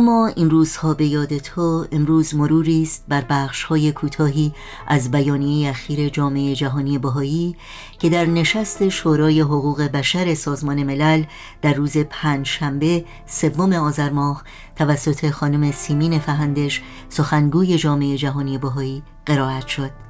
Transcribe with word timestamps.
و 0.00 0.32
این 0.36 0.50
روزها 0.50 0.94
به 0.94 1.06
یاد 1.06 1.38
تو 1.38 1.86
امروز 1.92 2.34
مروری 2.34 2.82
است 2.82 3.04
بر 3.08 3.24
بخشهای 3.30 3.92
کوتاهی 3.92 4.52
از 4.86 5.10
بیانیه 5.10 5.70
اخیر 5.70 6.08
جامعه 6.08 6.54
جهانی 6.54 6.98
بهایی 6.98 7.56
که 7.98 8.08
در 8.08 8.26
نشست 8.26 8.88
شورای 8.88 9.40
حقوق 9.40 9.82
بشر 9.82 10.34
سازمان 10.34 10.82
ملل 10.82 11.24
در 11.62 11.72
روز 11.72 11.96
پنج 11.98 12.46
شنبه 12.46 13.04
سوم 13.26 13.72
آذر 13.72 14.10
ماه 14.10 14.42
توسط 14.76 15.30
خانم 15.30 15.72
سیمین 15.72 16.18
فهندش 16.18 16.82
سخنگوی 17.08 17.78
جامعه 17.78 18.16
جهانی 18.16 18.58
بهایی 18.58 19.02
قرائت 19.26 19.66
شد. 19.66 20.03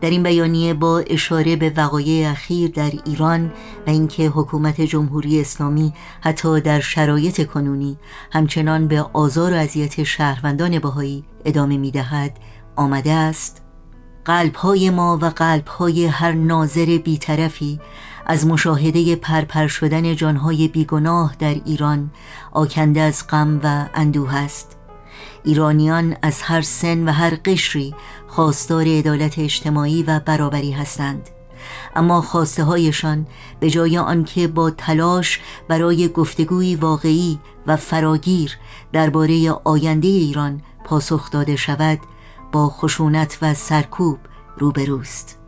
در 0.00 0.10
این 0.10 0.22
بیانیه 0.22 0.74
با 0.74 0.98
اشاره 0.98 1.56
به 1.56 1.72
وقایع 1.76 2.30
اخیر 2.30 2.70
در 2.70 2.92
ایران 3.04 3.46
و 3.86 3.90
اینکه 3.90 4.26
حکومت 4.26 4.80
جمهوری 4.80 5.40
اسلامی 5.40 5.92
حتی 6.20 6.60
در 6.60 6.80
شرایط 6.80 7.46
کنونی 7.46 7.96
همچنان 8.32 8.88
به 8.88 9.02
آزار 9.12 9.52
و 9.52 9.56
اذیت 9.56 10.02
شهروندان 10.02 10.78
بهایی 10.78 11.24
ادامه 11.44 11.76
می‌دهد 11.76 12.38
آمده 12.76 13.12
است. 13.12 13.62
قلبهای 14.24 14.90
ما 14.90 15.18
و 15.22 15.24
قلبهای 15.24 16.06
هر 16.06 16.32
ناظر 16.32 16.98
بیطرفی 17.04 17.80
از 18.26 18.46
مشاهده 18.46 19.16
پرپر 19.16 19.66
شدن 19.66 20.16
جانهای 20.16 20.68
بیگناه 20.68 21.36
در 21.38 21.54
ایران 21.64 22.10
آکنده 22.52 23.00
از 23.00 23.26
غم 23.28 23.60
و 23.62 23.86
اندوه 23.94 24.34
است. 24.36 24.81
ایرانیان 25.44 26.16
از 26.22 26.42
هر 26.42 26.62
سن 26.62 27.08
و 27.08 27.12
هر 27.12 27.38
قشری 27.44 27.94
خواستار 28.28 28.84
عدالت 28.86 29.38
اجتماعی 29.38 30.02
و 30.02 30.20
برابری 30.20 30.70
هستند. 30.72 31.28
اما 31.96 32.20
خواسته 32.20 32.64
هایشان 32.64 33.26
به 33.60 33.70
جای 33.70 33.98
آنکه 33.98 34.48
با 34.48 34.70
تلاش 34.70 35.40
برای 35.68 36.08
گفتگوی 36.08 36.74
واقعی 36.76 37.38
و 37.66 37.76
فراگیر 37.76 38.58
درباره 38.92 39.50
آینده 39.50 40.08
ایران 40.08 40.62
پاسخ 40.84 41.30
داده 41.30 41.56
شود 41.56 41.98
با 42.52 42.68
خشونت 42.68 43.38
و 43.42 43.54
سرکوب 43.54 44.18
روبروست. 44.58 45.41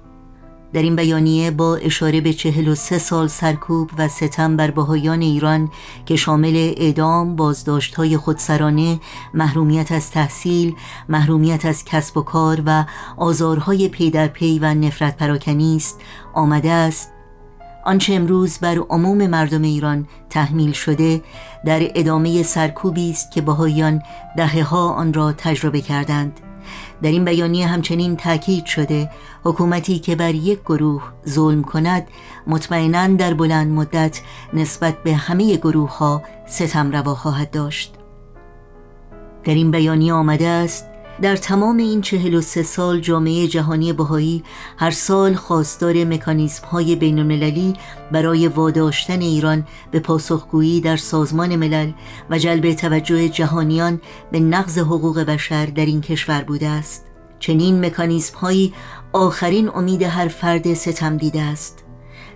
در 0.74 0.82
این 0.82 0.96
بیانیه 0.96 1.50
با 1.50 1.76
اشاره 1.76 2.20
به 2.20 2.32
چهل 2.32 2.68
و 2.68 2.74
سه 2.74 2.98
سال 2.98 3.28
سرکوب 3.28 3.90
و 3.98 4.08
ستم 4.08 4.56
بر 4.56 4.70
بهایان 4.70 5.22
ایران 5.22 5.70
که 6.06 6.16
شامل 6.16 6.72
اعدام، 6.76 7.36
بازداشت 7.36 7.94
های 7.94 8.16
خودسرانه، 8.16 9.00
محرومیت 9.34 9.92
از 9.92 10.10
تحصیل، 10.10 10.74
محرومیت 11.08 11.66
از 11.66 11.84
کسب 11.84 12.16
و 12.16 12.22
کار 12.22 12.62
و 12.66 12.84
آزارهای 13.16 13.88
پی 13.88 14.10
در 14.10 14.26
پی 14.26 14.58
و 14.58 14.74
نفرت 14.74 15.16
پراکنی 15.16 15.76
است 15.76 16.00
آمده 16.32 16.70
است. 16.70 17.12
آنچه 17.84 18.14
امروز 18.14 18.58
بر 18.58 18.78
عموم 18.78 19.26
مردم 19.26 19.62
ایران 19.62 20.06
تحمیل 20.30 20.72
شده 20.72 21.22
در 21.66 21.90
ادامه 21.94 22.42
سرکوبی 22.42 23.10
است 23.10 23.30
که 23.30 23.40
بهایان 23.40 24.02
دهه 24.36 24.62
ها 24.62 24.88
آن 24.88 25.12
را 25.12 25.32
تجربه 25.32 25.80
کردند. 25.80 26.40
در 27.02 27.10
این 27.10 27.24
بیانیه 27.24 27.66
همچنین 27.66 28.16
تاکید 28.16 28.66
شده 28.66 29.10
حکومتی 29.44 29.98
که 29.98 30.16
بر 30.16 30.34
یک 30.34 30.60
گروه 30.60 31.02
ظلم 31.28 31.62
کند 31.62 32.08
مطمئنا 32.46 33.06
در 33.06 33.34
بلند 33.34 33.72
مدت 33.72 34.20
نسبت 34.52 35.02
به 35.02 35.14
همه 35.14 35.56
گروه 35.56 35.98
ها 35.98 36.22
ستم 36.46 36.90
روا 36.92 37.14
خواهد 37.14 37.50
داشت. 37.50 37.94
در 39.44 39.54
این 39.54 39.70
بیانیه 39.70 40.12
آمده 40.12 40.48
است 40.48 40.93
در 41.22 41.36
تمام 41.36 41.76
این 41.76 42.00
چهل 42.00 42.34
و 42.34 42.40
سه 42.40 42.62
سال 42.62 43.00
جامعه 43.00 43.48
جهانی 43.48 43.92
بهایی 43.92 44.44
هر 44.78 44.90
سال 44.90 45.34
خواستار 45.34 46.04
مکانیزم 46.04 46.66
های 46.66 46.96
بین 46.96 47.18
المللی 47.18 47.74
برای 48.12 48.48
واداشتن 48.48 49.20
ایران 49.20 49.66
به 49.90 50.00
پاسخگویی 50.00 50.80
در 50.80 50.96
سازمان 50.96 51.56
ملل 51.56 51.92
و 52.30 52.38
جلب 52.38 52.72
توجه 52.72 53.28
جهانیان 53.28 54.00
به 54.32 54.40
نقض 54.40 54.78
حقوق 54.78 55.20
بشر 55.20 55.66
در 55.66 55.86
این 55.86 56.00
کشور 56.00 56.42
بوده 56.42 56.68
است. 56.68 57.04
چنین 57.38 57.84
مکانیزم 57.84 58.38
هایی 58.38 58.74
آخرین 59.12 59.68
امید 59.68 60.02
هر 60.02 60.28
فرد 60.28 60.74
ستم 60.74 61.16
دیده 61.16 61.42
است. 61.42 61.84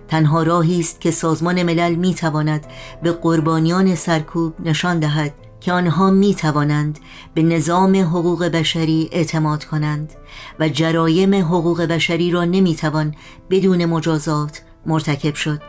تنها 0.07 0.43
راهی 0.43 0.79
است 0.79 1.01
که 1.01 1.11
سازمان 1.11 1.63
ملل 1.63 1.95
می 1.95 2.13
تواند 2.13 2.65
به 3.03 3.11
قربانیان 3.11 3.95
سرکوب 3.95 4.53
نشان 4.59 4.99
دهد 4.99 5.48
که 5.61 5.71
آنها 5.71 6.09
می 6.09 6.35
توانند 6.35 6.99
به 7.33 7.43
نظام 7.43 7.95
حقوق 7.95 8.45
بشری 8.45 9.09
اعتماد 9.11 9.65
کنند 9.65 10.13
و 10.59 10.69
جرایم 10.69 11.35
حقوق 11.35 11.81
بشری 11.81 12.31
را 12.31 12.45
نمی 12.45 12.75
توان 12.75 13.15
بدون 13.49 13.85
مجازات 13.85 14.61
مرتکب 14.85 15.35
شد. 15.35 15.61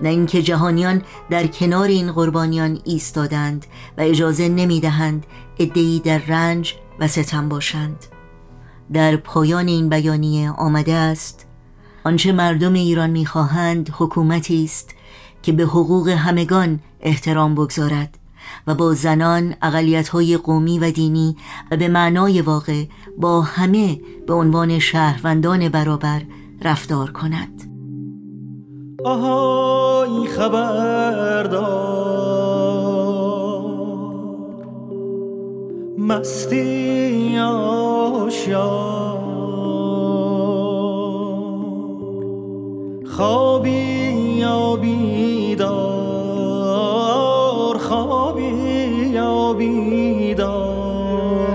نه 0.00 0.08
اینکه 0.08 0.42
جهانیان 0.42 1.02
در 1.30 1.46
کنار 1.46 1.88
این 1.88 2.12
قربانیان 2.12 2.80
ایستادند 2.84 3.66
و 3.98 4.00
اجازه 4.00 4.48
نمی 4.48 4.80
دهند 4.80 5.26
ادهی 5.58 6.00
در 6.00 6.18
رنج 6.18 6.74
و 7.00 7.08
ستم 7.08 7.48
باشند. 7.48 8.04
در 8.92 9.16
پایان 9.16 9.68
این 9.68 9.88
بیانیه 9.88 10.50
آمده 10.50 10.94
است 10.94 11.46
آنچه 12.04 12.32
مردم 12.32 12.72
ایران 12.72 13.10
می‌خواهند 13.10 13.90
حکومتی 13.92 14.64
است 14.64 14.94
که 15.42 15.52
به 15.52 15.62
حقوق 15.62 16.08
همگان 16.08 16.80
احترام 17.00 17.54
بگذارد. 17.54 18.18
و 18.66 18.74
با 18.74 18.94
زنان 18.94 19.54
های 20.12 20.36
قومی 20.36 20.78
و 20.78 20.90
دینی 20.90 21.36
و 21.70 21.76
به 21.76 21.88
معنای 21.88 22.40
واقع 22.40 22.84
با 23.18 23.40
همه 23.40 24.00
به 24.26 24.34
عنوان 24.34 24.78
شهروندان 24.78 25.68
برابر 25.68 26.22
رفتار 26.62 27.10
کند 27.10 27.62
آهای 29.04 30.26
خبردار 30.26 31.98
مستی 35.98 37.38
آشیار 37.38 38.98
خوابی 43.18 43.70
یا 44.38 44.76
بیدار. 44.76 46.07
بیدار. 49.58 51.48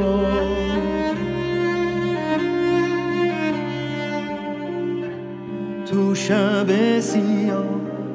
تو 5.85 6.15
شب 6.15 6.99
سیاه 6.99 7.63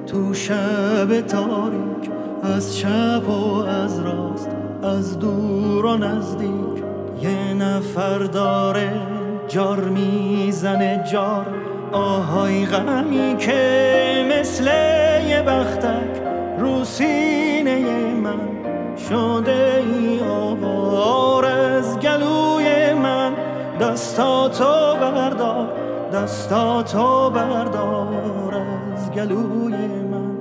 تو 0.06 0.34
شب 0.34 1.21
تاریک 1.21 2.10
از 2.43 2.77
چپ 2.77 3.28
و 3.28 3.54
از 3.65 4.00
راست 4.00 4.50
از 4.82 5.19
دور 5.19 5.87
و 5.87 5.97
نزدیک. 5.97 6.48
یه 7.22 7.54
نفر 7.54 8.19
داره 8.19 8.93
جار 9.48 9.81
می‌زنه 9.81 11.04
جار 11.12 11.47
آهای 11.93 12.66
غمی 12.66 13.37
که 13.38 14.27
مثل 14.31 14.65
یه 15.28 15.43
بختک 15.43 16.22
رو 16.59 16.84
سینه 16.84 17.78
من. 18.15 18.57
شده 19.08 19.84
ای 19.86 20.20
آوار 20.20 21.44
از 21.44 21.98
گلوی 21.98 22.94
من. 22.94 23.32
دستاتو 23.80 24.96
بردار 25.00 25.69
دستاتو 26.12 27.30
بردار 27.30 28.54
از 28.94 29.10
گلوی 29.10 29.76
من. 29.86 30.38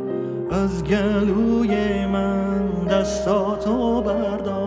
از 0.51 0.83
گلوی 0.83 2.06
من 2.06 2.69
دستاتو 2.89 4.01
بردار. 4.01 4.66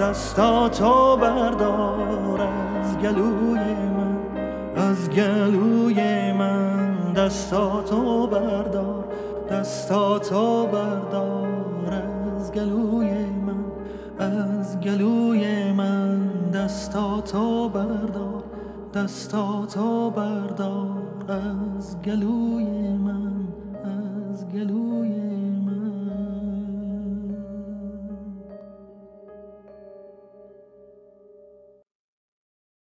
دستاتو 0.00 1.16
بردار 1.16 2.40
از 2.40 2.98
گلوی 2.98 3.74
من 3.74 4.16
از 4.76 5.10
گلوی 5.10 6.32
من. 6.32 7.12
دستاتو 7.12 8.26
بردار 8.26 9.04
دستاتو 9.50 10.66
بردار 10.66 12.02
از 12.36 12.52
گلوی 12.52 13.10
من 13.24 13.64
از 14.18 14.80
گلوی 14.80 15.72
من. 15.72 16.30
دستاتو 16.50 17.68
بردار 17.68 18.44
دستاتو 18.94 20.10
بردار 20.10 20.96
از 21.28 22.02
گلوی 22.02 22.88
من 22.96 23.32
از 23.84 24.48
گلوی 24.48 25.35